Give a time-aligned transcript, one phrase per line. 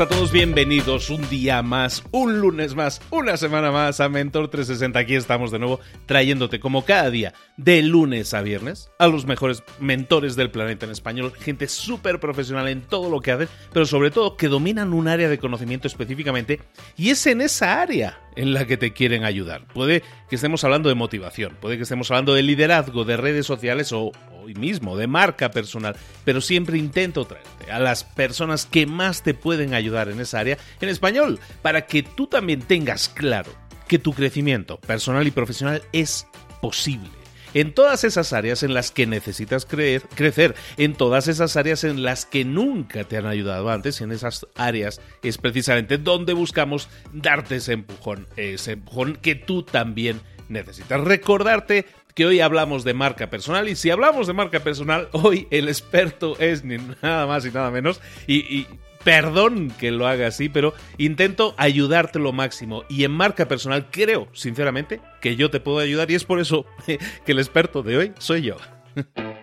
[0.00, 4.98] A todos, bienvenidos un día más, un lunes más, una semana más a Mentor 360.
[4.98, 9.62] Aquí estamos de nuevo trayéndote como cada día, de lunes a viernes, a los mejores
[9.80, 14.10] mentores del planeta en español, gente súper profesional en todo lo que hacen, pero sobre
[14.10, 16.60] todo que dominan un área de conocimiento específicamente
[16.96, 19.66] y es en esa área en la que te quieren ayudar.
[19.74, 23.92] Puede que estemos hablando de motivación, puede que estemos hablando de liderazgo, de redes sociales
[23.92, 24.10] o
[24.42, 29.34] hoy mismo de marca personal, pero siempre intento traerte a las personas que más te
[29.34, 33.52] pueden ayudar en esa área en español, para que tú también tengas claro
[33.88, 36.26] que tu crecimiento personal y profesional es
[36.60, 37.10] posible
[37.54, 42.02] en todas esas áreas en las que necesitas creer, crecer, en todas esas áreas en
[42.02, 47.56] las que nunca te han ayudado antes, en esas áreas es precisamente donde buscamos darte
[47.56, 51.00] ese empujón, ese empujón que tú también necesitas.
[51.00, 55.68] Recordarte que hoy hablamos de marca personal y si hablamos de marca personal, hoy el
[55.68, 58.66] experto es ni nada más y nada menos y,
[59.04, 62.84] perdón que lo haga así, pero intento ayudarte lo máximo.
[62.88, 66.66] Y en marca personal creo, sinceramente, que yo te puedo ayudar y es por eso
[66.86, 68.56] que el experto de hoy soy yo.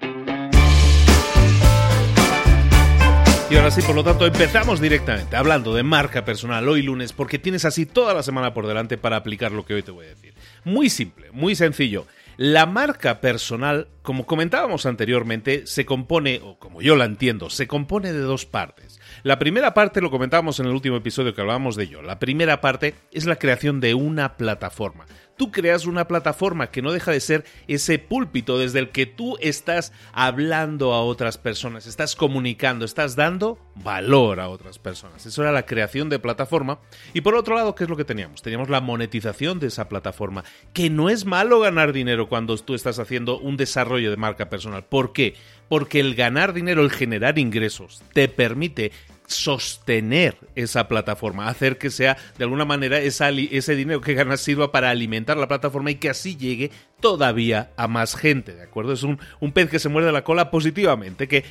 [3.52, 7.40] Y ahora sí, por lo tanto, empezamos directamente hablando de marca personal hoy lunes, porque
[7.40, 10.10] tienes así toda la semana por delante para aplicar lo que hoy te voy a
[10.10, 10.36] decir.
[10.66, 12.06] Muy simple, muy sencillo.
[12.42, 18.14] La marca personal, como comentábamos anteriormente, se compone, o como yo la entiendo, se compone
[18.14, 18.98] de dos partes.
[19.24, 22.02] La primera parte lo comentábamos en el último episodio que hablábamos de ello.
[22.02, 25.06] La primera parte es la creación de una plataforma
[25.40, 29.38] tú creas una plataforma que no deja de ser ese púlpito desde el que tú
[29.40, 35.26] estás hablando a otras personas, estás comunicando, estás dando valor a otras personas.
[35.26, 36.80] Eso era la creación de plataforma.
[37.14, 38.42] Y por otro lado, ¿qué es lo que teníamos?
[38.42, 43.00] Teníamos la monetización de esa plataforma, que no es malo ganar dinero cuando tú estás
[43.00, 44.84] haciendo un desarrollo de marca personal.
[44.84, 45.36] ¿Por qué?
[45.70, 48.92] Porque el ganar dinero, el generar ingresos, te permite
[49.30, 54.90] sostener esa plataforma, hacer que sea de alguna manera ese dinero que ganas sirva para
[54.90, 58.94] alimentar la plataforma y que así llegue todavía a más gente, ¿de acuerdo?
[58.94, 59.20] Es un,
[59.54, 61.46] pez que se muerde la cola positivamente, que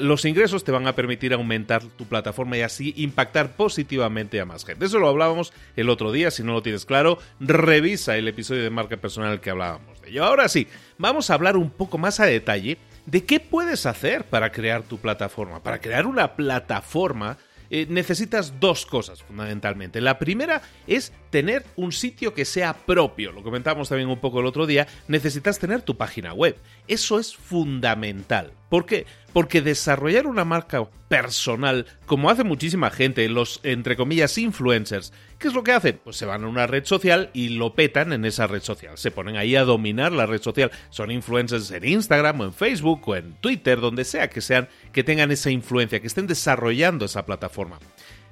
[0.00, 4.64] los ingresos te van a permitir aumentar tu plataforma y así impactar positivamente a más
[4.64, 4.86] gente.
[4.86, 8.70] Eso lo hablábamos el otro día, si no lo tienes claro, revisa el episodio de
[8.70, 10.24] marca personal que hablábamos de ello.
[10.24, 14.50] Ahora sí, vamos a hablar un poco más a detalle de qué puedes hacer para
[14.52, 15.62] crear tu plataforma.
[15.62, 17.38] Para crear una plataforma
[17.70, 20.00] eh, necesitas dos cosas fundamentalmente.
[20.00, 23.32] La primera es tener un sitio que sea propio.
[23.32, 26.56] Lo comentamos también un poco el otro día, necesitas tener tu página web.
[26.86, 28.52] Eso es fundamental.
[28.68, 29.04] ¿Por qué?
[29.32, 35.54] Porque desarrollar una marca personal, como hace muchísima gente, los entre comillas influencers, ¿qué es
[35.54, 36.00] lo que hacen?
[36.04, 38.96] Pues se van a una red social y lo petan en esa red social.
[38.96, 40.70] Se ponen ahí a dominar la red social.
[40.90, 45.02] Son influencers en Instagram o en Facebook o en Twitter, donde sea que sean, que
[45.02, 47.80] tengan esa influencia, que estén desarrollando esa plataforma.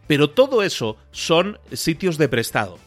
[0.06, 2.78] Pero todo eso son sitios de prestado.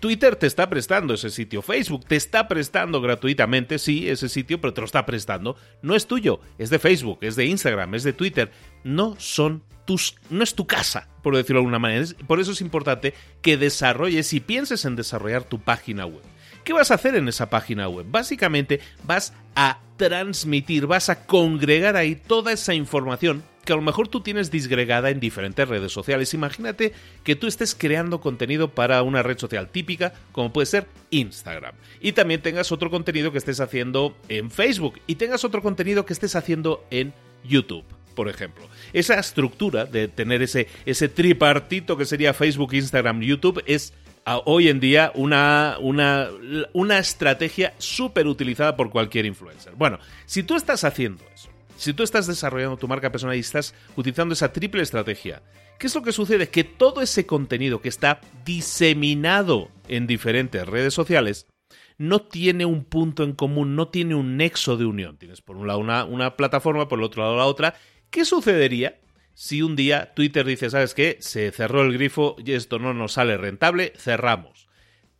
[0.00, 4.72] Twitter te está prestando ese sitio, Facebook te está prestando gratuitamente, sí, ese sitio, pero
[4.72, 5.56] te lo está prestando.
[5.82, 8.52] No es tuyo, es de Facebook, es de Instagram, es de Twitter.
[8.84, 12.04] No son tus, no es tu casa, por decirlo de alguna manera.
[12.26, 16.22] Por eso es importante que desarrolles y pienses en desarrollar tu página web.
[16.68, 18.04] ¿Qué vas a hacer en esa página web?
[18.10, 24.08] Básicamente vas a transmitir, vas a congregar ahí toda esa información que a lo mejor
[24.08, 26.34] tú tienes disgregada en diferentes redes sociales.
[26.34, 26.92] Imagínate
[27.24, 32.12] que tú estés creando contenido para una red social típica, como puede ser Instagram, y
[32.12, 36.36] también tengas otro contenido que estés haciendo en Facebook, y tengas otro contenido que estés
[36.36, 37.84] haciendo en YouTube
[38.14, 38.66] por ejemplo.
[38.92, 43.94] Esa estructura de tener ese, ese tripartito que sería Facebook, Instagram, YouTube es
[44.44, 46.28] hoy en día una, una,
[46.72, 49.74] una estrategia súper utilizada por cualquier influencer.
[49.74, 53.74] Bueno, si tú estás haciendo eso, si tú estás desarrollando tu marca personal y estás
[53.96, 55.42] utilizando esa triple estrategia,
[55.78, 56.48] ¿qué es lo que sucede?
[56.48, 61.46] Que todo ese contenido que está diseminado en diferentes redes sociales
[61.96, 65.16] no tiene un punto en común, no tiene un nexo de unión.
[65.18, 67.74] Tienes por un lado una, una plataforma, por el otro lado la otra.
[68.10, 68.98] ¿Qué sucedería
[69.40, 71.16] si un día Twitter dice, ¿sabes qué?
[71.20, 74.66] Se cerró el grifo y esto no nos sale rentable, cerramos.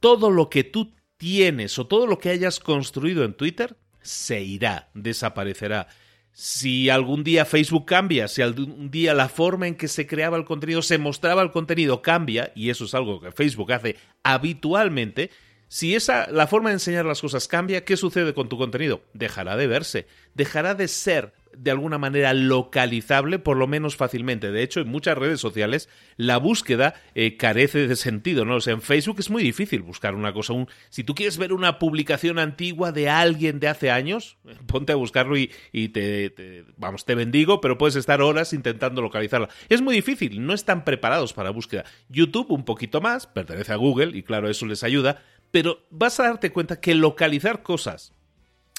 [0.00, 4.90] Todo lo que tú tienes o todo lo que hayas construido en Twitter se irá,
[4.94, 5.86] desaparecerá
[6.32, 10.44] si algún día Facebook cambia, si algún día la forma en que se creaba el
[10.44, 13.94] contenido, se mostraba el contenido cambia, y eso es algo que Facebook hace
[14.24, 15.30] habitualmente,
[15.68, 19.04] si esa la forma de enseñar las cosas cambia, ¿qué sucede con tu contenido?
[19.12, 24.52] Dejará de verse, dejará de ser de alguna manera localizable, por lo menos fácilmente.
[24.52, 28.56] De hecho, en muchas redes sociales la búsqueda eh, carece de sentido, ¿no?
[28.56, 30.54] O sea, en Facebook es muy difícil buscar una cosa.
[30.90, 35.36] si tú quieres ver una publicación antigua de alguien de hace años, ponte a buscarlo
[35.36, 35.48] y,
[35.88, 39.48] te, vamos, te bendigo, pero puedes estar horas intentando localizarla.
[39.68, 41.84] Es muy difícil, no están preparados para búsqueda.
[42.08, 46.24] YouTube un poquito más, pertenece a Google y claro, eso les ayuda, pero vas a
[46.24, 48.12] darte cuenta que localizar cosas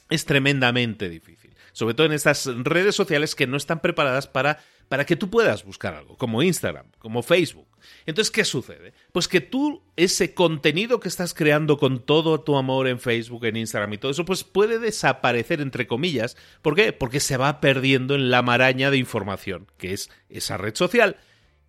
[0.09, 1.38] es tremendamente difícil
[1.79, 4.59] sobre todo en estas redes sociales que no están preparadas para,
[4.89, 7.69] para que tú puedas buscar algo, como Instagram, como Facebook.
[8.05, 8.91] Entonces, ¿qué sucede?
[9.13, 13.55] Pues que tú, ese contenido que estás creando con todo tu amor en Facebook, en
[13.55, 16.35] Instagram y todo eso, pues puede desaparecer, entre comillas.
[16.61, 16.91] ¿Por qué?
[16.91, 21.15] Porque se va perdiendo en la maraña de información, que es esa red social.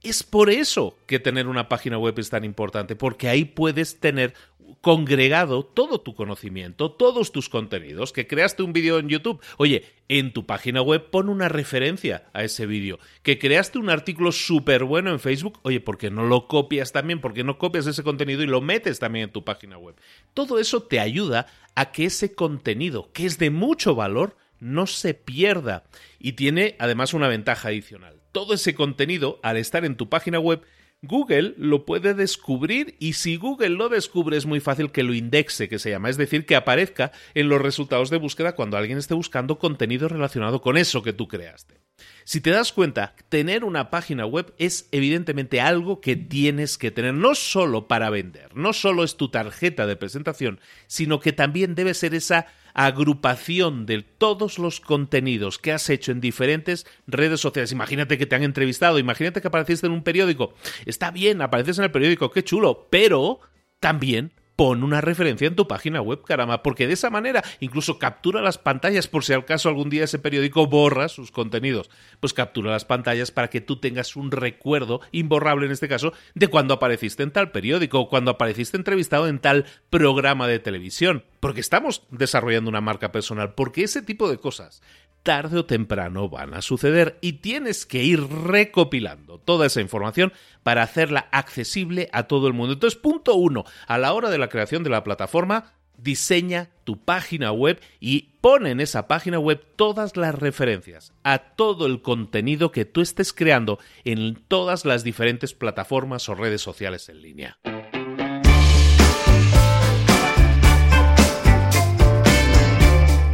[0.03, 4.35] Es por eso que tener una página web es tan importante, porque ahí puedes tener
[4.81, 9.41] congregado todo tu conocimiento, todos tus contenidos, que creaste un vídeo en YouTube.
[9.57, 12.99] Oye, en tu página web pon una referencia a ese vídeo.
[13.23, 15.59] Que creaste un artículo súper bueno en Facebook.
[15.63, 17.21] Oye, ¿por qué no lo copias también?
[17.21, 19.97] ¿Por qué no copias ese contenido y lo metes también en tu página web?
[20.35, 25.15] Todo eso te ayuda a que ese contenido, que es de mucho valor, no se
[25.15, 25.85] pierda.
[26.19, 28.21] Y tiene además una ventaja adicional.
[28.33, 30.63] Todo ese contenido, al estar en tu página web,
[31.03, 35.69] Google lo puede descubrir y si Google lo descubre es muy fácil que lo indexe,
[35.69, 39.15] que se llama, es decir, que aparezca en los resultados de búsqueda cuando alguien esté
[39.15, 41.81] buscando contenido relacionado con eso que tú creaste.
[42.25, 47.15] Si te das cuenta, tener una página web es evidentemente algo que tienes que tener,
[47.15, 51.95] no solo para vender, no solo es tu tarjeta de presentación, sino que también debe
[51.95, 57.73] ser esa agrupación de todos los contenidos que has hecho en diferentes redes sociales.
[57.73, 60.55] Imagínate que te han entrevistado, imagínate que apareciste en un periódico.
[60.87, 63.41] Está bien, apareces en el periódico, qué chulo, pero
[63.81, 68.43] también pon una referencia en tu página web, caramba, porque de esa manera incluso captura
[68.43, 71.89] las pantallas por si al caso algún día ese periódico borra sus contenidos.
[72.21, 76.49] Pues captura las pantallas para que tú tengas un recuerdo, imborrable en este caso, de
[76.49, 81.25] cuando apareciste en tal periódico o cuando apareciste entrevistado en tal programa de televisión.
[81.41, 84.83] Porque estamos desarrollando una marca personal, porque ese tipo de cosas
[85.23, 90.83] tarde o temprano van a suceder y tienes que ir recopilando toda esa información para
[90.83, 92.75] hacerla accesible a todo el mundo.
[92.75, 97.53] Entonces, punto uno, a la hora de la creación de la plataforma, diseña tu página
[97.53, 102.85] web y pone en esa página web todas las referencias a todo el contenido que
[102.85, 107.59] tú estés creando en todas las diferentes plataformas o redes sociales en línea.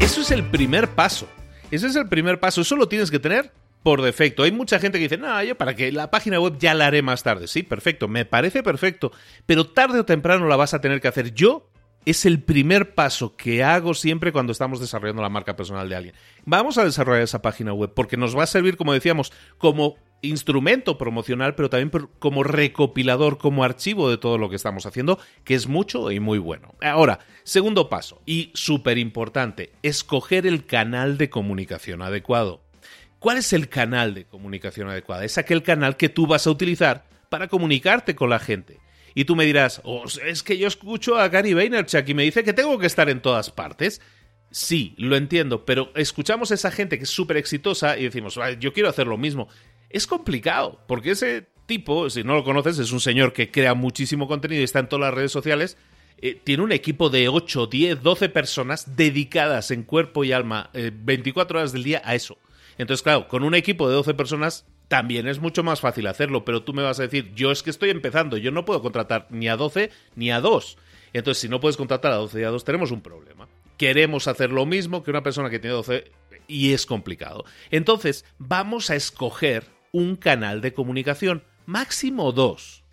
[0.01, 1.29] Eso es el primer paso
[1.71, 2.61] ese es el primer paso.
[2.61, 4.43] Eso lo tienes que tener por defecto.
[4.43, 7.03] Hay mucha gente que dice, no, yo para que la página web ya la haré
[7.03, 7.47] más tarde.
[7.47, 9.13] Sí, perfecto, me parece perfecto,
[9.47, 11.33] pero tarde o temprano la vas a tener que hacer.
[11.35, 11.71] Yo
[12.05, 16.15] es el primer paso que hago siempre cuando estamos desarrollando la marca personal de alguien.
[16.45, 20.99] Vamos a desarrollar esa página web porque nos va a servir, como decíamos, como instrumento
[20.99, 25.67] promocional, pero también como recopilador, como archivo de todo lo que estamos haciendo, que es
[25.67, 26.75] mucho y muy bueno.
[26.81, 32.63] Ahora, segundo paso, y súper importante, escoger el canal de comunicación adecuado.
[33.19, 35.25] ¿Cuál es el canal de comunicación adecuada?
[35.25, 38.79] Es aquel canal que tú vas a utilizar para comunicarte con la gente.
[39.15, 42.45] Y tú me dirás, oh, es que yo escucho a Gary Vaynerchuk y me dice
[42.45, 44.03] que tengo que estar en todas partes.
[44.51, 48.73] Sí, lo entiendo, pero escuchamos a esa gente que es súper exitosa y decimos, yo
[48.73, 49.49] quiero hacer lo mismo.
[49.91, 54.27] Es complicado, porque ese tipo, si no lo conoces, es un señor que crea muchísimo
[54.29, 55.77] contenido y está en todas las redes sociales.
[56.19, 61.59] Eh, tiene un equipo de 8, 10, 12 personas dedicadas en cuerpo y alma 24
[61.59, 62.39] eh, horas del día a eso.
[62.79, 66.63] Entonces, claro, con un equipo de 12 personas también es mucho más fácil hacerlo, pero
[66.63, 69.49] tú me vas a decir, yo es que estoy empezando, yo no puedo contratar ni
[69.49, 70.79] a 12 ni a 2.
[71.13, 73.49] Entonces, si no puedes contratar a 12 y a 2, tenemos un problema.
[73.79, 76.11] Queremos hacer lo mismo que una persona que tiene 12
[76.49, 77.45] y es complicado.
[77.71, 82.85] Entonces, vamos a escoger un canal de comunicación, máximo dos.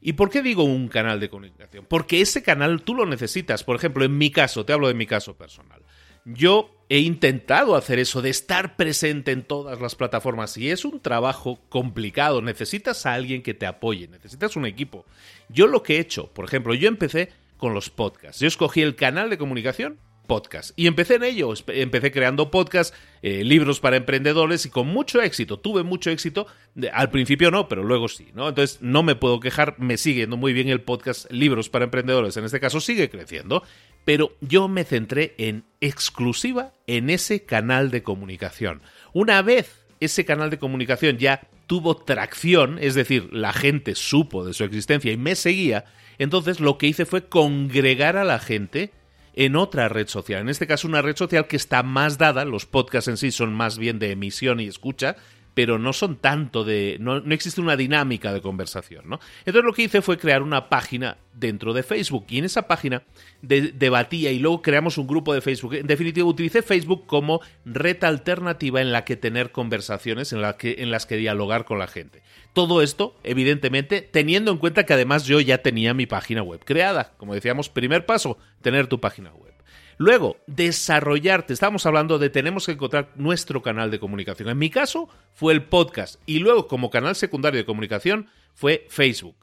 [0.00, 1.86] ¿Y por qué digo un canal de comunicación?
[1.88, 3.64] Porque ese canal tú lo necesitas.
[3.64, 5.82] Por ejemplo, en mi caso, te hablo de mi caso personal.
[6.24, 11.00] Yo he intentado hacer eso, de estar presente en todas las plataformas y es un
[11.00, 12.42] trabajo complicado.
[12.42, 15.06] Necesitas a alguien que te apoye, necesitas un equipo.
[15.48, 18.40] Yo lo que he hecho, por ejemplo, yo empecé con los podcasts.
[18.40, 20.72] Yo escogí el canal de comunicación podcast.
[20.76, 25.58] Y empecé en ello, empecé creando podcasts, eh, libros para emprendedores y con mucho éxito,
[25.58, 26.46] tuve mucho éxito,
[26.92, 28.48] al principio no, pero luego sí, ¿no?
[28.48, 32.36] Entonces no me puedo quejar, me sigue yendo muy bien el podcast Libros para Emprendedores,
[32.36, 33.62] en este caso sigue creciendo,
[34.04, 38.82] pero yo me centré en exclusiva en ese canal de comunicación.
[39.12, 44.54] Una vez ese canal de comunicación ya tuvo tracción, es decir, la gente supo de
[44.54, 45.84] su existencia y me seguía,
[46.18, 48.92] entonces lo que hice fue congregar a la gente
[49.36, 50.40] en otra red social.
[50.40, 53.54] En este caso, una red social que está más dada, los podcasts en sí son
[53.54, 55.16] más bien de emisión y escucha,
[55.56, 56.98] pero no son tanto de.
[57.00, 59.20] No, existe una dinámica de conversación, ¿no?
[59.38, 63.04] Entonces lo que hice fue crear una página dentro de Facebook y en esa página
[63.40, 65.72] debatía y luego creamos un grupo de Facebook.
[65.76, 70.76] En definitiva, utilicé Facebook como red alternativa en la que tener conversaciones, en, la que,
[70.80, 72.20] en las que dialogar con la gente.
[72.52, 77.14] Todo esto, evidentemente, teniendo en cuenta que además yo ya tenía mi página web creada.
[77.16, 79.55] Como decíamos, primer paso, tener tu página web.
[79.98, 81.54] Luego, desarrollarte.
[81.54, 84.50] Estamos hablando de tenemos que encontrar nuestro canal de comunicación.
[84.50, 89.36] En mi caso fue el podcast y luego como canal secundario de comunicación fue Facebook.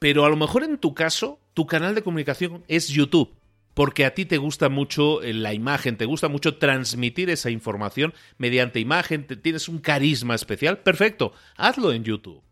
[0.00, 3.32] Pero a lo mejor en tu caso, tu canal de comunicación es YouTube.
[3.74, 8.14] Porque a ti te gusta mucho eh, la imagen, te gusta mucho transmitir esa información
[8.38, 10.78] mediante imagen, tienes un carisma especial.
[10.78, 12.45] Perfecto, hazlo en YouTube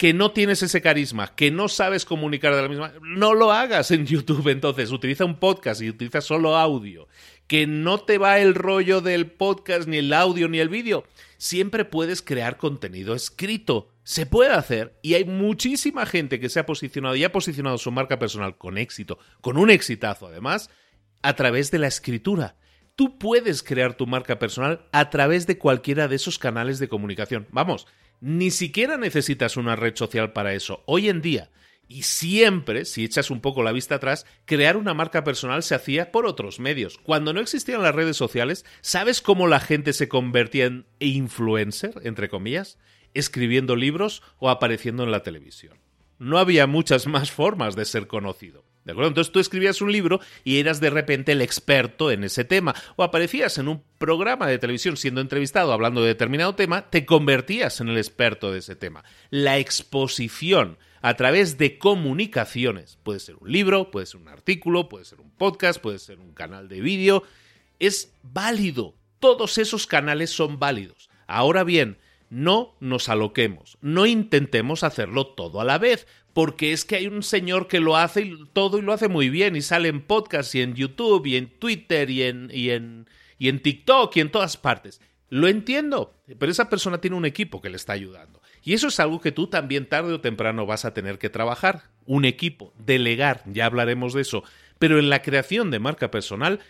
[0.00, 3.90] que no tienes ese carisma, que no sabes comunicar de la misma, no lo hagas
[3.90, 7.06] en YouTube entonces, utiliza un podcast y utiliza solo audio,
[7.46, 11.04] que no te va el rollo del podcast, ni el audio, ni el vídeo,
[11.36, 16.64] siempre puedes crear contenido escrito, se puede hacer y hay muchísima gente que se ha
[16.64, 20.70] posicionado y ha posicionado su marca personal con éxito, con un exitazo además,
[21.20, 22.56] a través de la escritura.
[22.96, 27.46] Tú puedes crear tu marca personal a través de cualquiera de esos canales de comunicación.
[27.50, 27.86] Vamos,
[28.20, 30.82] ni siquiera necesitas una red social para eso.
[30.86, 31.50] Hoy en día,
[31.88, 36.12] y siempre, si echas un poco la vista atrás, crear una marca personal se hacía
[36.12, 36.98] por otros medios.
[36.98, 42.28] Cuando no existían las redes sociales, ¿sabes cómo la gente se convertía en influencer, entre
[42.28, 42.78] comillas?
[43.12, 45.78] Escribiendo libros o apareciendo en la televisión.
[46.18, 48.69] No había muchas más formas de ser conocido.
[48.84, 49.08] ¿De acuerdo?
[49.08, 52.74] Entonces tú escribías un libro y eras de repente el experto en ese tema.
[52.96, 57.80] O aparecías en un programa de televisión siendo entrevistado hablando de determinado tema, te convertías
[57.80, 59.04] en el experto de ese tema.
[59.28, 65.04] La exposición a través de comunicaciones, puede ser un libro, puede ser un artículo, puede
[65.04, 67.22] ser un podcast, puede ser un canal de vídeo,
[67.78, 68.94] es válido.
[69.18, 71.10] Todos esos canales son válidos.
[71.26, 71.98] Ahora bien,
[72.30, 77.22] no nos aloquemos, no intentemos hacerlo todo a la vez, porque es que hay un
[77.22, 80.62] señor que lo hace todo y lo hace muy bien y sale en podcast y
[80.62, 84.56] en YouTube y en Twitter y en, y en, y en TikTok y en todas
[84.56, 85.00] partes.
[85.28, 88.40] Lo entiendo, pero esa persona tiene un equipo que le está ayudando.
[88.62, 91.84] Y eso es algo que tú también tarde o temprano vas a tener que trabajar.
[92.04, 94.42] Un equipo, delegar, ya hablaremos de eso.
[94.78, 96.60] Pero en la creación de marca personal,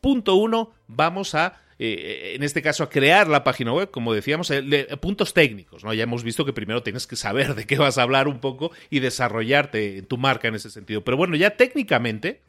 [0.00, 4.50] punto uno, vamos a eh, en este caso, a crear la página web, como decíamos,
[4.50, 5.94] eh, puntos técnicos, ¿no?
[5.94, 8.70] Ya hemos visto que primero tienes que saber de qué vas a hablar un poco
[8.90, 11.02] y desarrollarte en tu marca en ese sentido.
[11.02, 12.42] Pero bueno, ya técnicamente,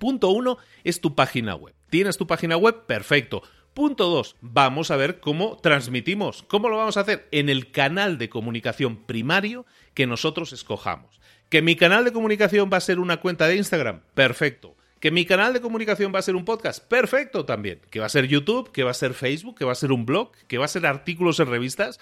[0.00, 1.76] punto uno es tu página web.
[1.90, 2.86] ¿Tienes tu página web?
[2.86, 3.42] Perfecto.
[3.72, 4.36] Punto 2.
[4.40, 6.42] Vamos a ver cómo transmitimos.
[6.42, 7.28] ¿Cómo lo vamos a hacer?
[7.30, 9.64] En el canal de comunicación primario
[9.94, 11.20] que nosotros escojamos.
[11.48, 14.02] ¿Que mi canal de comunicación va a ser una cuenta de Instagram?
[14.14, 14.76] Perfecto.
[15.00, 16.84] ¿Que mi canal de comunicación va a ser un podcast?
[16.84, 17.80] Perfecto también.
[17.90, 18.70] ¿Que va a ser YouTube?
[18.70, 19.58] ¿Que va a ser Facebook?
[19.58, 20.32] ¿Que va a ser un blog?
[20.46, 21.98] ¿Que va a ser artículos en revistas?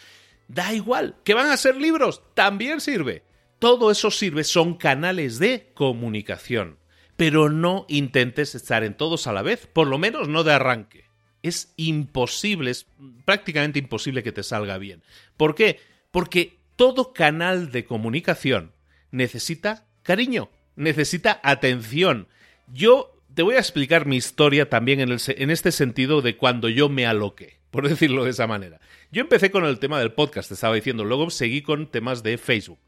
[0.49, 1.15] Da igual.
[1.23, 2.23] ¿Que van a ser libros?
[2.35, 3.23] También sirve.
[3.61, 6.79] Todo eso sirve, son canales de comunicación.
[7.17, 11.05] Pero no intentes estar en todos a la vez, por lo menos no de arranque.
[11.43, 12.87] Es imposible, es
[13.25, 15.05] prácticamente imposible que te salga bien.
[15.37, 15.79] ¿Por qué?
[16.11, 18.73] Porque todo canal de comunicación
[19.13, 22.29] necesita cariño, necesita atención,
[22.73, 26.89] yo te voy a explicar mi historia también en, en este sentido de cuando yo
[26.89, 28.81] me aloqué, por decirlo de esa manera.
[29.11, 32.37] Yo empecé con el tema del podcast, te estaba diciendo, luego seguí con temas de
[32.39, 32.79] Facebook.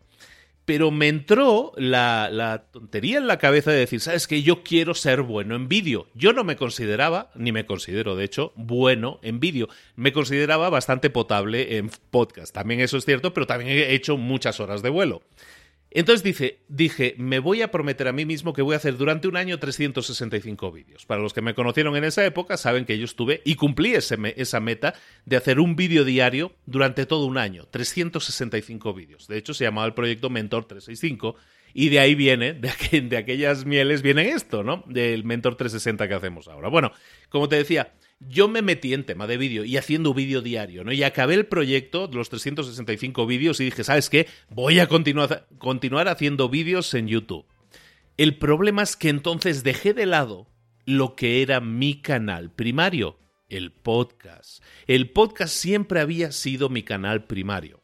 [0.64, 4.94] Pero me entró la, la, tontería en la cabeza de decir, ¿sabes que Yo quiero
[4.94, 6.06] ser bueno en vídeo.
[6.14, 9.68] Yo no me consideraba, ni me considero de hecho, bueno en vídeo.
[9.96, 12.54] Me consideraba bastante potable en podcast.
[12.54, 15.22] También eso es cierto, pero también he hecho muchas horas de vuelo.
[15.92, 19.26] Entonces dice, dije, me voy a prometer a mí mismo que voy a hacer durante
[19.26, 21.04] un año 365 vídeos.
[21.04, 24.60] Para los que me conocieron en esa época, saben que yo estuve y cumplí esa
[24.60, 24.94] meta
[25.24, 29.26] de hacer un vídeo diario durante todo un año, 365 vídeos.
[29.26, 31.34] De hecho, se llamaba el proyecto Mentor 365
[31.74, 34.84] y de ahí viene, de, de aquellas mieles viene esto, ¿no?
[34.86, 36.68] Del Mentor 360 que hacemos ahora.
[36.68, 36.92] Bueno,
[37.28, 40.92] como te decía, yo me metí en tema de vídeo y haciendo vídeo diario, ¿no?
[40.92, 44.28] Y acabé el proyecto, los 365 vídeos, y dije, ¿sabes qué?
[44.50, 47.46] Voy a continuar, continuar haciendo vídeos en YouTube.
[48.16, 50.46] El problema es que entonces dejé de lado
[50.84, 54.62] lo que era mi canal primario, el podcast.
[54.86, 57.80] El podcast siempre había sido mi canal primario.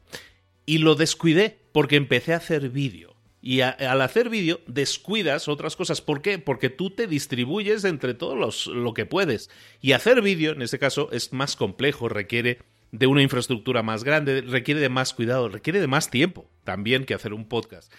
[0.66, 3.16] Y lo descuidé porque empecé a hacer vídeo.
[3.47, 6.00] Y al hacer vídeo descuidas otras cosas.
[6.00, 6.41] ¿Por qué?
[6.41, 9.50] Porque tú te distribuyes entre todos los, lo que puedes.
[9.81, 12.59] Y hacer vídeo, en este caso, es más complejo, requiere
[12.91, 17.15] de una infraestructura más grande, requiere de más cuidado, requiere de más tiempo también que
[17.15, 17.93] hacer un podcast.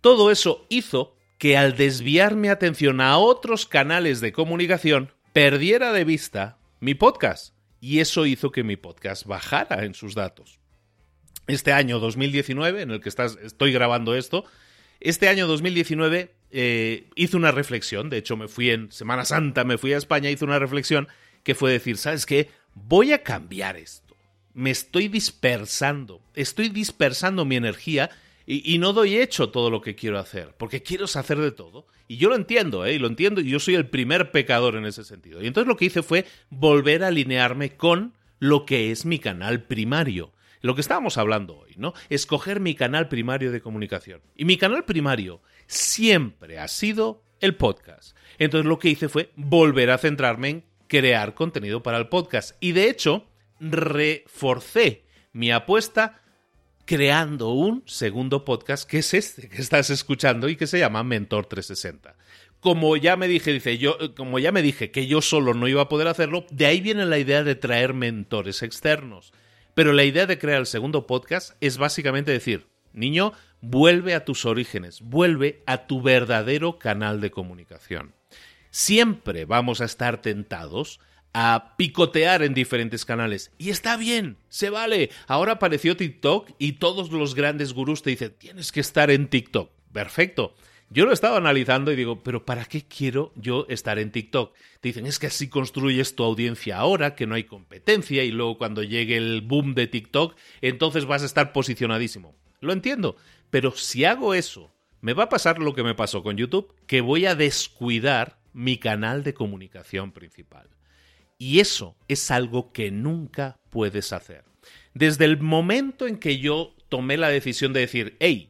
[0.00, 6.04] Todo eso hizo que al desviar mi atención a otros canales de comunicación, perdiera de
[6.04, 7.56] vista mi podcast.
[7.80, 10.59] Y eso hizo que mi podcast bajara en sus datos
[11.46, 14.44] este año 2019, en el que estás, estoy grabando esto,
[15.00, 19.78] este año 2019 eh, hice una reflexión, de hecho me fui en Semana Santa, me
[19.78, 21.08] fui a España, hice una reflexión
[21.42, 22.50] que fue decir, ¿sabes qué?
[22.74, 24.14] Voy a cambiar esto.
[24.52, 28.10] Me estoy dispersando, estoy dispersando mi energía
[28.46, 31.86] y, no doy hecho todo lo que quiero hacer, porque quiero hacer de todo.
[32.08, 32.94] Y yo lo entiendo, ¿eh?
[32.94, 35.40] Y lo entiendo, y yo soy el primer pecador en ese sentido.
[35.40, 39.62] Y entonces lo que hice fue volver a alinearme con lo que es mi canal
[39.62, 41.94] primario lo que estábamos hablando hoy, ¿no?
[42.08, 44.20] Escoger mi canal primario de comunicación.
[44.36, 48.16] Y mi canal primario siempre ha sido el podcast.
[48.38, 52.56] Entonces lo que hice fue volver a centrarme en crear contenido para el podcast.
[52.60, 53.26] Y de hecho,
[53.60, 56.20] reforcé mi apuesta
[56.84, 61.46] creando un segundo podcast que es este que estás escuchando y que se llama Mentor
[61.46, 62.16] 360.
[62.58, 65.82] Como ya me dije, dice yo, como ya me dije que yo solo no iba
[65.82, 69.32] a poder hacerlo, de ahí viene la idea de traer mentores externos.
[69.74, 74.44] Pero la idea de crear el segundo podcast es básicamente decir, niño, vuelve a tus
[74.44, 78.14] orígenes, vuelve a tu verdadero canal de comunicación.
[78.70, 81.00] Siempre vamos a estar tentados
[81.32, 83.52] a picotear en diferentes canales.
[83.58, 85.10] Y está bien, se vale.
[85.26, 89.70] Ahora apareció TikTok y todos los grandes gurús te dicen, tienes que estar en TikTok.
[89.92, 90.54] Perfecto.
[90.92, 94.56] Yo lo estaba analizando y digo, pero ¿para qué quiero yo estar en TikTok?
[94.80, 98.58] Te dicen, es que así construyes tu audiencia ahora, que no hay competencia y luego
[98.58, 102.34] cuando llegue el boom de TikTok, entonces vas a estar posicionadísimo.
[102.60, 103.14] Lo entiendo,
[103.50, 107.02] pero si hago eso, me va a pasar lo que me pasó con YouTube, que
[107.02, 110.70] voy a descuidar mi canal de comunicación principal.
[111.38, 114.44] Y eso es algo que nunca puedes hacer.
[114.92, 118.49] Desde el momento en que yo tomé la decisión de decir, hey,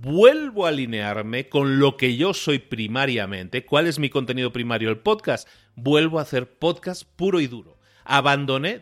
[0.00, 3.64] vuelvo a alinearme con lo que yo soy primariamente.
[3.64, 4.88] ¿Cuál es mi contenido primario?
[4.90, 5.48] El podcast.
[5.76, 7.78] Vuelvo a hacer podcast puro y duro.
[8.04, 8.80] Abandoné,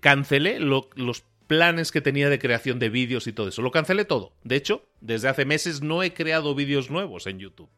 [0.00, 3.62] cancelé los planes que tenía de creación de vídeos y todo eso.
[3.62, 4.32] Lo cancelé todo.
[4.44, 7.70] De hecho, desde hace meses no he creado vídeos nuevos en YouTube.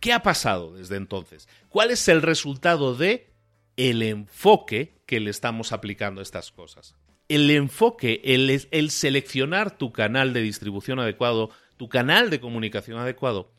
[0.00, 1.48] ¿Qué ha pasado desde entonces?
[1.68, 3.30] ¿Cuál es el resultado de
[3.76, 6.94] el enfoque que le estamos aplicando a estas cosas?
[7.28, 13.50] El enfoque, el seleccionar tu canal de distribución adecuado, tu canal de comunicación adecuado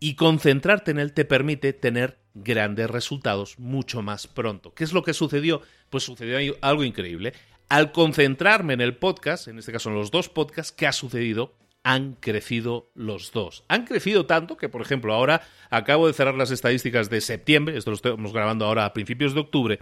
[0.00, 4.74] y concentrarte en él te permite tener grandes resultados mucho más pronto.
[4.74, 5.62] ¿Qué es lo que sucedió?
[5.88, 7.32] Pues sucedió algo increíble.
[7.68, 11.54] Al concentrarme en el podcast, en este caso en los dos podcasts, ¿qué ha sucedido?
[11.82, 13.64] Han crecido los dos.
[13.68, 17.90] Han crecido tanto que, por ejemplo, ahora acabo de cerrar las estadísticas de septiembre, esto
[17.90, 19.80] lo estamos grabando ahora a principios de octubre,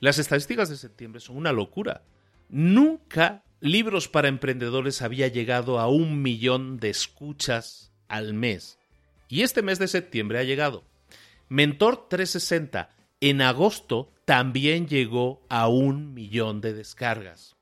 [0.00, 2.02] Las estadísticas de septiembre son una locura.
[2.48, 8.78] Nunca Libros para Emprendedores había llegado a un millón de escuchas al mes.
[9.28, 10.82] Y este mes de septiembre ha llegado.
[11.50, 12.88] Mentor 360
[13.20, 17.56] en agosto también llegó a un millón de descargas.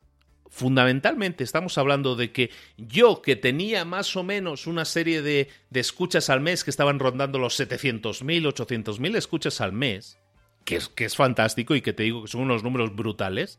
[0.50, 5.80] Fundamentalmente estamos hablando de que yo, que tenía más o menos una serie de, de
[5.80, 10.18] escuchas al mes que estaban rondando los 700.000, 800.000 escuchas al mes,
[10.64, 13.58] que es, que es fantástico y que te digo que son unos números brutales,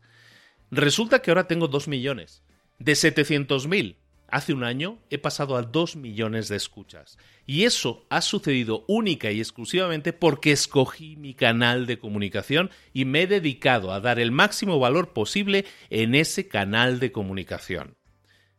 [0.70, 2.42] resulta que ahora tengo 2 millones.
[2.78, 3.96] De 700.000
[4.28, 7.18] hace un año he pasado a 2 millones de escuchas.
[7.46, 13.22] Y eso ha sucedido única y exclusivamente porque escogí mi canal de comunicación y me
[13.22, 17.96] he dedicado a dar el máximo valor posible en ese canal de comunicación.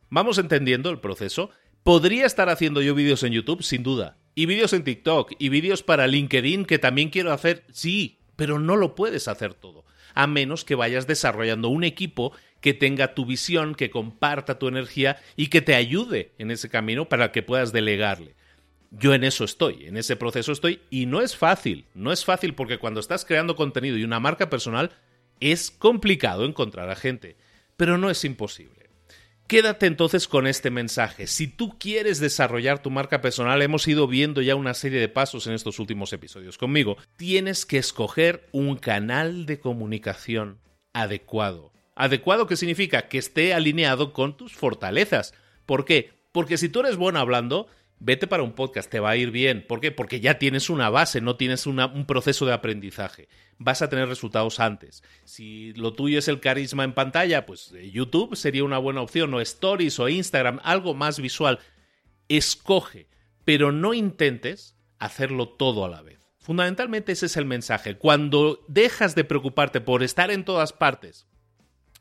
[0.10, 1.52] Vamos entendiendo el proceso.
[1.84, 4.18] Podría estar haciendo yo vídeos en YouTube, sin duda.
[4.36, 8.76] Y vídeos en TikTok, y vídeos para LinkedIn que también quiero hacer, sí, pero no
[8.76, 13.76] lo puedes hacer todo, a menos que vayas desarrollando un equipo que tenga tu visión,
[13.76, 18.36] que comparta tu energía y que te ayude en ese camino para que puedas delegarle.
[18.92, 22.54] Yo en eso estoy, en ese proceso estoy y no es fácil, no es fácil
[22.54, 24.92] porque cuando estás creando contenido y una marca personal
[25.40, 27.38] es complicado encontrar a gente,
[27.78, 28.81] pero no es imposible.
[29.48, 31.28] Quédate entonces con este mensaje.
[31.28, 35.46] Si tú quieres desarrollar tu marca personal, hemos ido viendo ya una serie de pasos
[35.48, 40.60] en estos últimos episodios conmigo, tienes que escoger un canal de comunicación
[40.94, 41.74] adecuado.
[41.96, 45.34] Adecuado que significa que esté alineado con tus fortalezas.
[45.66, 46.14] ¿Por qué?
[46.32, 47.68] Porque si tú eres bueno hablando,
[48.02, 49.66] vete para un podcast, te va a ir bien.
[49.68, 49.92] ¿Por qué?
[49.92, 53.30] Porque ya tienes una base, no tienes un proceso de aprendizaje.
[53.60, 55.04] Vas a tener resultados antes.
[55.24, 59.34] Si lo tuyo es el carisma en pantalla, pues eh, YouTube sería una buena opción,
[59.34, 61.60] o Stories o Instagram, algo más visual.
[62.28, 63.08] Escoge,
[63.46, 66.28] pero no intentes hacerlo todo a la vez.
[66.40, 67.98] Fundamentalmente ese es el mensaje.
[67.98, 71.28] Cuando dejas de preocuparte por estar en todas partes,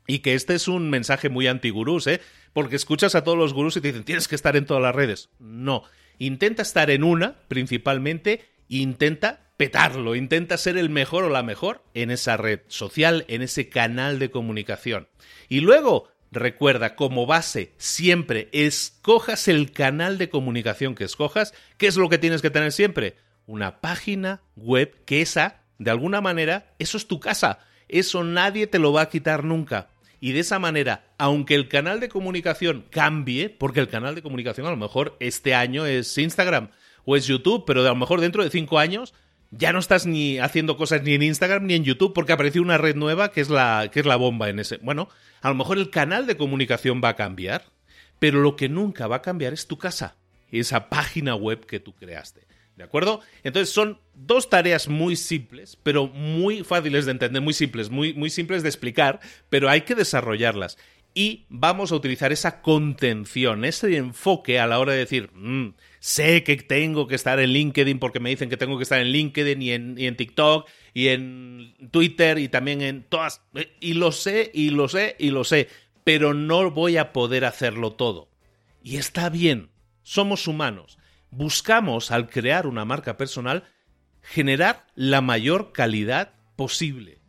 [0.07, 2.21] y que este es un mensaje muy anti-gurús, ¿eh?
[2.53, 4.95] Porque escuchas a todos los gurús y te dicen, tienes que estar en todas las
[4.95, 5.29] redes.
[5.39, 5.83] No.
[6.17, 12.11] Intenta estar en una, principalmente, intenta petarlo, intenta ser el mejor o la mejor en
[12.11, 15.07] esa red social, en ese canal de comunicación.
[15.49, 21.53] Y luego, recuerda, como base, siempre escojas el canal de comunicación que escojas.
[21.77, 23.15] ¿Qué es lo que tienes que tener siempre?
[23.45, 27.59] Una página web que esa, de alguna manera, eso es tu casa
[27.91, 29.89] eso nadie te lo va a quitar nunca.
[30.19, 34.67] Y de esa manera, aunque el canal de comunicación cambie, porque el canal de comunicación
[34.67, 36.69] a lo mejor este año es Instagram
[37.05, 39.13] o es YouTube, pero a lo mejor dentro de cinco años
[39.49, 42.77] ya no estás ni haciendo cosas ni en Instagram ni en YouTube porque apareció una
[42.77, 44.77] red nueva que es la, que es la bomba en ese.
[44.77, 45.09] Bueno,
[45.41, 47.65] a lo mejor el canal de comunicación va a cambiar,
[48.19, 50.15] pero lo que nunca va a cambiar es tu casa,
[50.51, 52.41] esa página web que tú creaste.
[52.75, 53.21] ¿De acuerdo?
[53.43, 58.29] Entonces son dos tareas muy simples, pero muy fáciles de entender, muy simples, muy, muy
[58.29, 60.77] simples de explicar, pero hay que desarrollarlas.
[61.13, 66.43] Y vamos a utilizar esa contención, ese enfoque a la hora de decir, mm, sé
[66.43, 69.61] que tengo que estar en LinkedIn porque me dicen que tengo que estar en LinkedIn
[69.61, 73.41] y en, y en TikTok y en Twitter y también en todas.
[73.55, 75.67] Eh, y lo sé, y lo sé, y lo sé,
[76.05, 78.29] pero no voy a poder hacerlo todo.
[78.81, 79.69] Y está bien,
[80.03, 80.97] somos humanos
[81.31, 83.63] buscamos al crear una marca personal
[84.21, 87.19] generar la mayor calidad posible.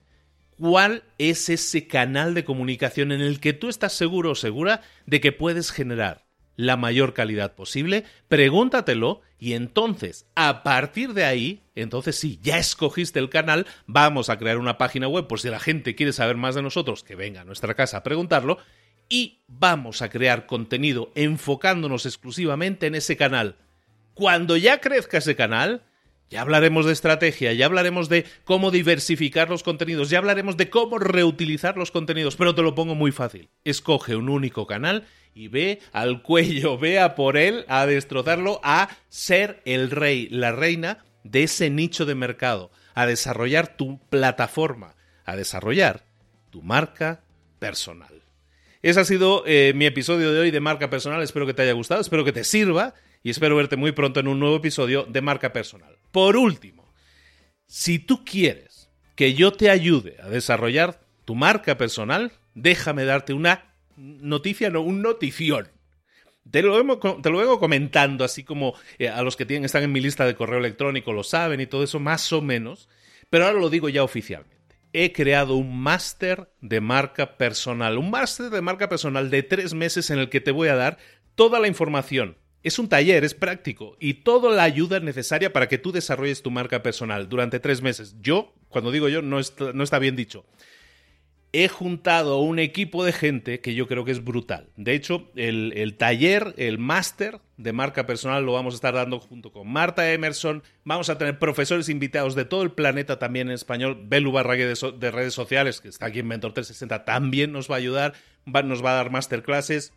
[0.58, 5.20] ¿Cuál es ese canal de comunicación en el que tú estás seguro o segura de
[5.20, 8.04] que puedes generar la mayor calidad posible?
[8.28, 14.38] Pregúntatelo y entonces, a partir de ahí, entonces sí, ya escogiste el canal, vamos a
[14.38, 17.40] crear una página web por si la gente quiere saber más de nosotros, que venga
[17.40, 18.58] a nuestra casa a preguntarlo,
[19.08, 23.56] y vamos a crear contenido enfocándonos exclusivamente en ese canal
[24.14, 25.82] cuando ya crezca ese canal,
[26.32, 30.98] ya hablaremos de estrategia, ya hablaremos de cómo diversificar los contenidos, ya hablaremos de cómo
[30.98, 33.50] reutilizar los contenidos, pero te lo pongo muy fácil.
[33.64, 38.88] Escoge un único canal y ve al cuello, ve a por él, a destrozarlo, a
[39.10, 44.96] ser el rey, la reina de ese nicho de mercado, a desarrollar tu plataforma,
[45.26, 46.04] a desarrollar
[46.48, 47.24] tu marca
[47.58, 48.22] personal.
[48.80, 51.72] Ese ha sido eh, mi episodio de hoy de marca personal, espero que te haya
[51.72, 55.20] gustado, espero que te sirva y espero verte muy pronto en un nuevo episodio de
[55.20, 55.96] Marca Personal.
[56.10, 56.92] Por último,
[57.66, 63.74] si tú quieres que yo te ayude a desarrollar tu marca personal, déjame darte una
[63.96, 65.68] noticia, no, un notición.
[66.50, 70.26] Te lo, vengo, comentando, así como eh, a los que tienen, están en mi lista
[70.26, 72.88] de correo electrónico lo saben y todo eso, más o menos,
[73.30, 74.56] pero ahora lo digo ya oficialmente.
[74.92, 80.10] He creado un máster de marca personal, un máster de marca personal de tres meses
[80.10, 80.98] en el que te voy a dar
[81.36, 85.78] toda la información es un taller, es práctico y toda la ayuda necesaria para que
[85.78, 88.16] tú desarrolles tu marca personal durante tres meses.
[88.20, 90.44] Yo, cuando digo yo, no está, bien dicho.
[91.52, 94.68] he juntado un equipo de gente que yo creo que es brutal.
[94.76, 99.52] De hecho, el, taller, el máster de marca personal lo vamos a estar dando junto
[99.52, 100.62] con Marta Emerson.
[100.84, 104.00] Vamos a tener profesores invitados de todo el planeta también en español.
[104.04, 107.78] Belu Barrague de, redes sociales, que está aquí en Mentor 360, también nos va a
[107.78, 108.14] ayudar.
[108.46, 109.92] nos va a dar masterclasses.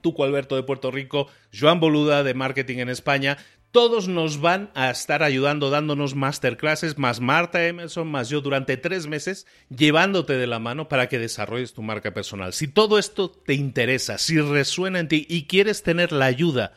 [0.00, 3.38] Tuco Alberto de Puerto Rico, Joan Boluda de Marketing en España.
[3.70, 9.06] Todos nos van a estar ayudando, dándonos masterclasses, más Marta Emerson, más yo, durante tres
[9.06, 12.52] meses, llevándote de la mano para que desarrolles tu marca personal.
[12.52, 16.74] Si todo esto te interesa, si resuena en ti y quieres tener la ayuda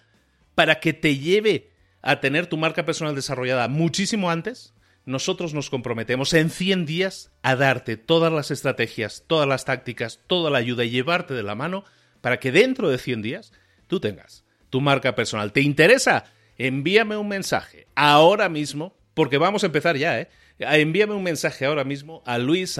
[0.55, 4.73] para que te lleve a tener tu marca personal desarrollada muchísimo antes,
[5.05, 10.49] nosotros nos comprometemos en 100 días a darte todas las estrategias, todas las tácticas, toda
[10.49, 11.83] la ayuda y llevarte de la mano
[12.25, 13.53] para que dentro de 100 días
[13.85, 15.53] tú tengas tu marca personal.
[15.53, 16.25] ¿Te interesa?
[16.57, 20.29] envíame un mensaje ahora mismo, porque vamos a empezar ya, ¿eh?
[20.57, 22.79] Envíame un mensaje ahora mismo a luis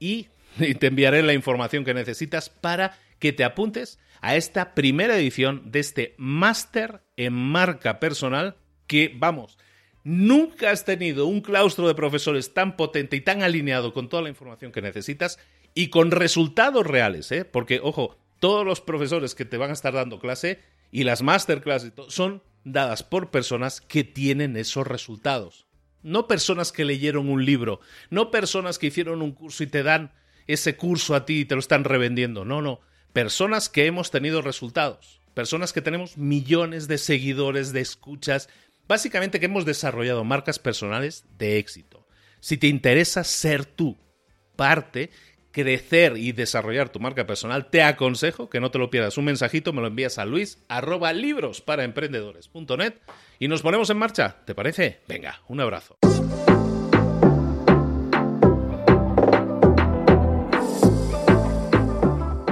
[0.00, 0.26] y,
[0.58, 5.62] y te enviaré la información que necesitas para que te apuntes a esta primera edición
[5.70, 8.56] de este máster en marca personal
[8.88, 9.58] que, vamos,
[10.02, 14.28] nunca has tenido un claustro de profesores tan potente y tan alineado con toda la
[14.28, 15.38] información que necesitas
[15.78, 17.44] y con resultados reales, ¿eh?
[17.44, 20.58] Porque, ojo, todos los profesores que te van a estar dando clase
[20.90, 25.68] y las masterclass son dadas por personas que tienen esos resultados.
[26.02, 27.78] No personas que leyeron un libro,
[28.10, 30.10] no personas que hicieron un curso y te dan
[30.48, 32.44] ese curso a ti y te lo están revendiendo.
[32.44, 32.80] No, no.
[33.12, 35.20] Personas que hemos tenido resultados.
[35.34, 38.48] Personas que tenemos millones de seguidores, de escuchas.
[38.88, 42.04] Básicamente que hemos desarrollado marcas personales de éxito.
[42.40, 43.96] Si te interesa ser tú
[44.56, 45.10] parte
[45.58, 49.18] crecer y desarrollar tu marca personal, te aconsejo que no te lo pierdas.
[49.18, 52.94] Un mensajito me lo envías a luis arroba libros para emprendedores.net
[53.40, 54.36] y nos ponemos en marcha.
[54.44, 55.00] ¿Te parece?
[55.08, 55.96] Venga, un abrazo.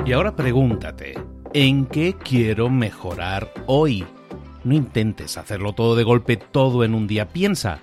[0.04, 1.14] Y ahora pregúntate,
[1.54, 4.04] ¿en qué quiero mejorar hoy?
[4.64, 7.28] No intentes hacerlo todo de golpe, todo en un día.
[7.28, 7.82] Piensa,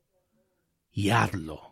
[0.93, 1.71] y hazlo.